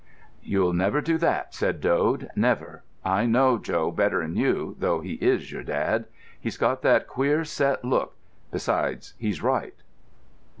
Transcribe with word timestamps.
"You'll 0.41 0.73
never 0.73 0.99
do 0.99 1.19
that," 1.19 1.53
said 1.53 1.79
Dode. 1.79 2.29
"Never. 2.35 2.81
I 3.05 3.27
know 3.27 3.59
Joe 3.59 3.91
better'n 3.91 4.35
you, 4.35 4.75
though 4.79 5.01
he 5.01 5.13
is 5.21 5.51
your 5.51 5.61
dad. 5.61 6.05
He's 6.39 6.57
got 6.57 6.81
that 6.81 7.05
queer 7.07 7.45
set 7.45 7.85
look;—besides, 7.85 9.13
he's 9.19 9.43
right." 9.43 9.75